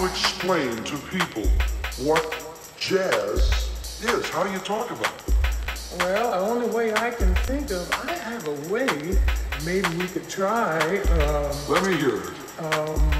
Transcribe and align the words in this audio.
you 0.00 0.06
explain 0.06 0.76
to 0.84 0.96
people 1.08 1.44
what 1.98 2.22
jazz 2.78 3.68
is? 4.02 4.28
How 4.30 4.42
do 4.44 4.50
you 4.50 4.58
talk 4.60 4.90
about 4.90 5.12
it? 5.26 5.34
Well, 5.98 6.30
the 6.30 6.38
only 6.38 6.68
way 6.68 6.94
I 6.94 7.10
can 7.10 7.34
think 7.46 7.70
of, 7.70 7.90
I 7.92 8.12
have 8.14 8.46
a 8.48 8.72
way. 8.72 8.86
Maybe 9.64 9.88
we 9.98 10.06
could 10.06 10.28
try. 10.28 10.78
Um, 11.00 11.52
Let 11.68 11.84
me 11.84 11.96
hear 11.96 12.16
it. 12.16 12.30
um, 12.60 13.10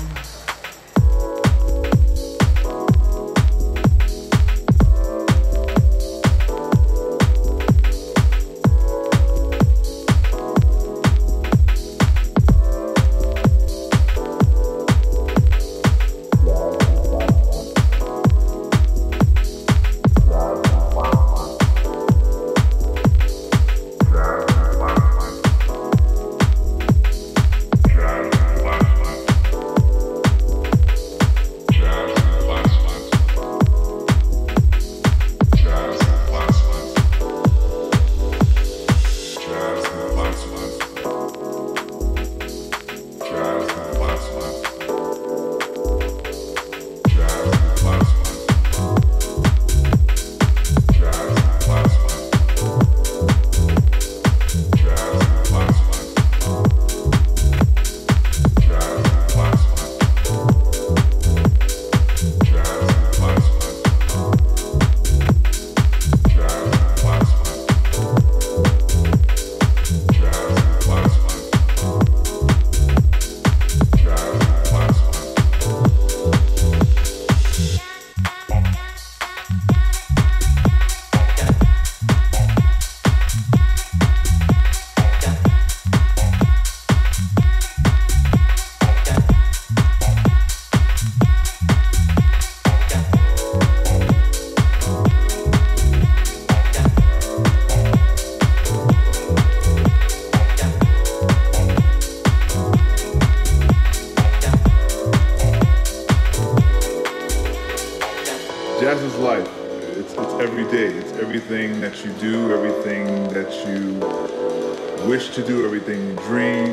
wish 115.31 115.37
to 115.37 115.47
do, 115.47 115.65
everything 115.65 116.09
you 116.09 116.15
dream, 116.25 116.71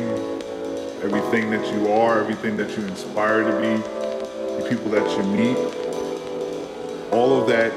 everything 1.03 1.51
that 1.51 1.63
you 1.73 1.91
are, 1.91 2.19
everything 2.19 2.57
that 2.57 2.75
you 2.75 2.83
inspire 2.87 3.43
to 3.43 3.51
be, 3.61 3.77
the 4.63 4.67
people 4.67 4.89
that 4.89 5.07
you 5.15 5.23
meet. 5.31 5.57
All 7.11 7.39
of 7.39 7.47
that 7.49 7.71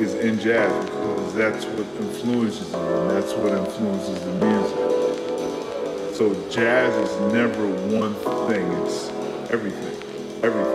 is 0.00 0.14
in 0.14 0.40
jazz 0.40 0.84
because 0.86 1.34
that's 1.34 1.64
what 1.66 1.86
influences 2.02 2.68
you 2.72 2.78
and 2.78 3.10
that's 3.10 3.32
what 3.34 3.52
influences 3.52 4.24
the 4.24 4.32
music. 4.44 6.16
So 6.16 6.34
jazz 6.50 6.92
is 7.08 7.32
never 7.32 7.68
one 7.96 8.14
thing. 8.48 8.66
It's 8.82 9.10
everything, 9.52 9.96
everything, 10.42 10.73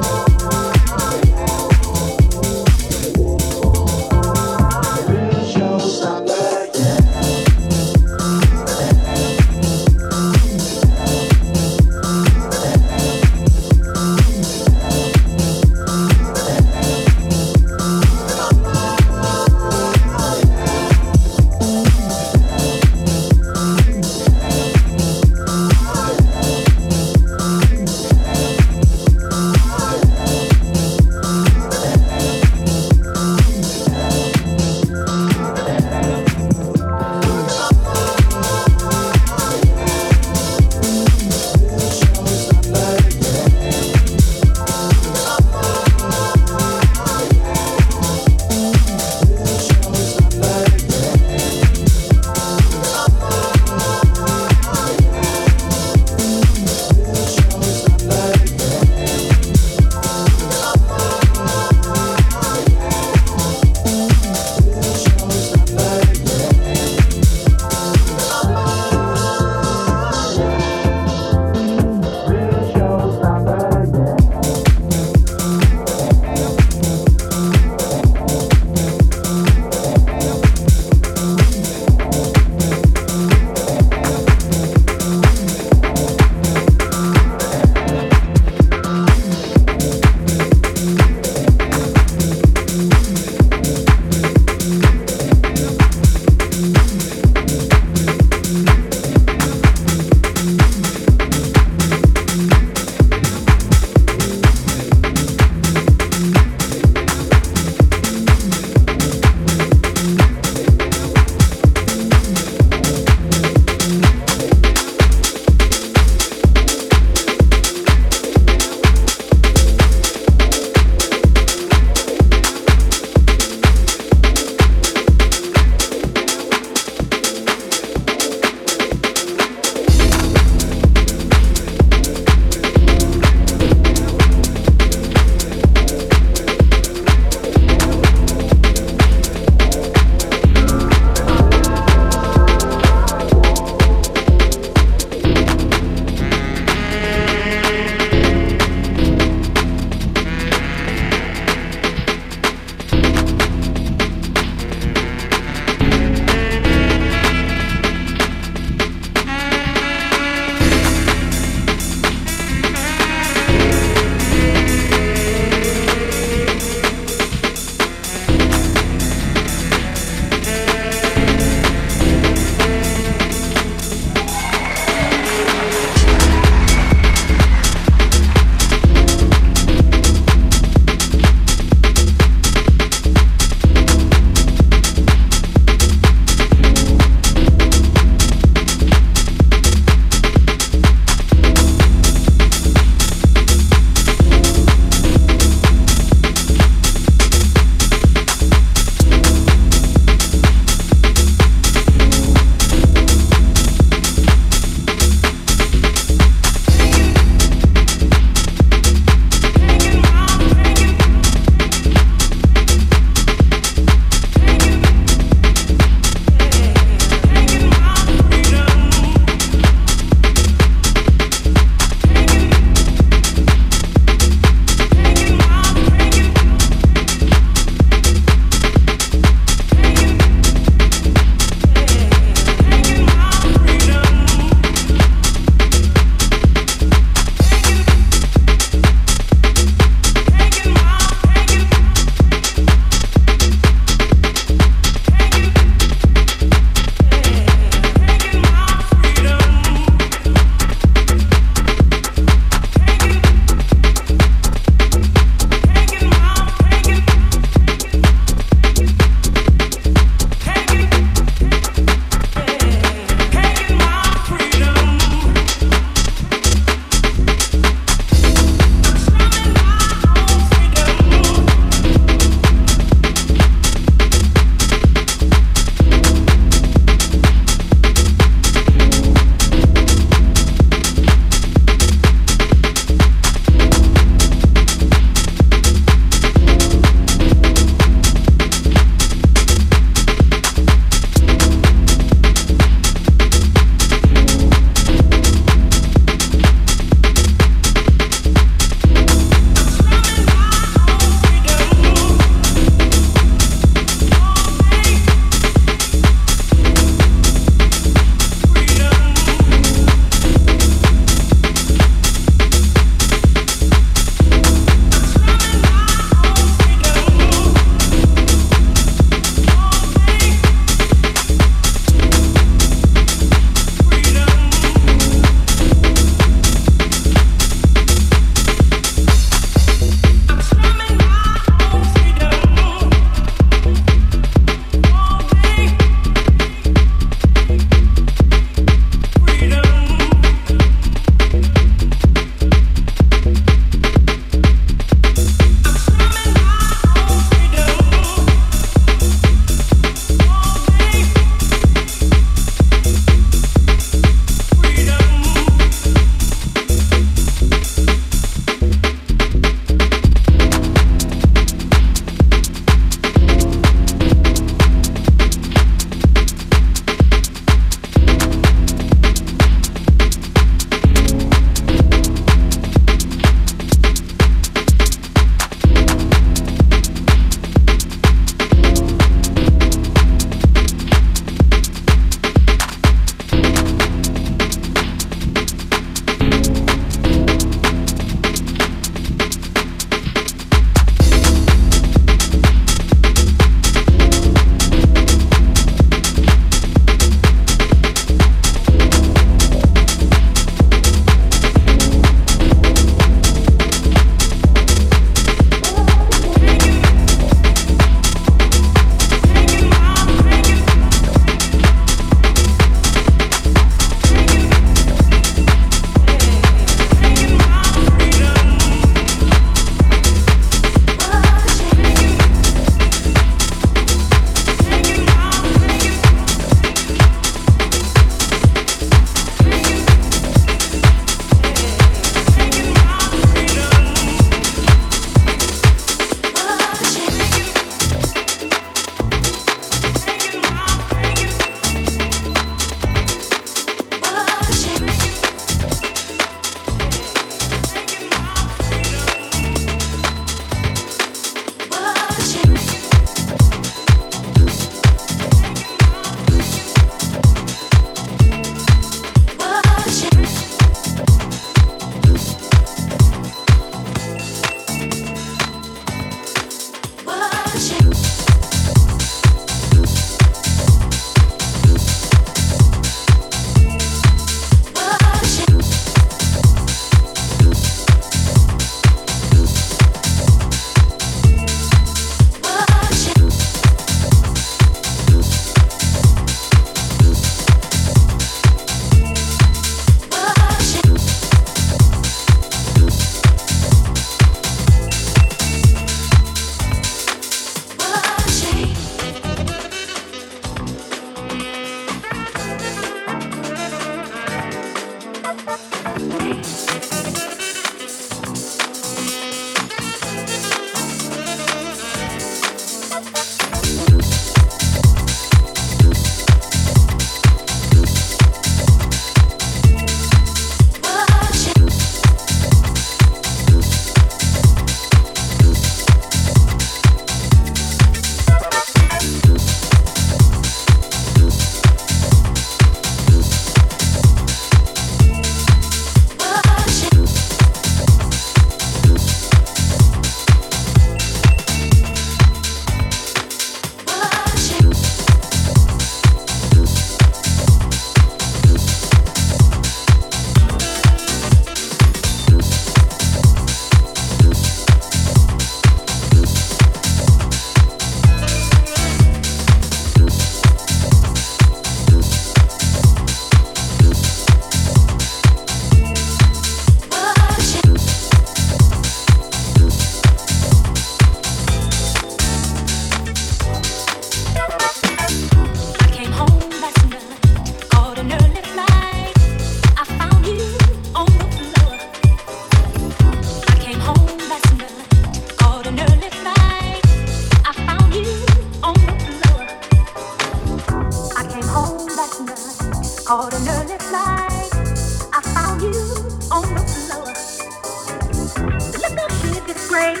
night 599.86 600.00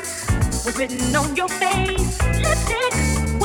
was 0.64 0.76
written 0.78 1.14
on 1.14 1.36
your 1.36 1.48
face. 1.48 2.20
Lipstick. 2.38 3.35